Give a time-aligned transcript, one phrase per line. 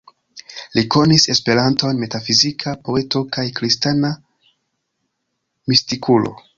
[0.77, 4.13] Li konis Esperanton, metafizika poeto kaj kristana
[5.73, 6.39] mistikulo.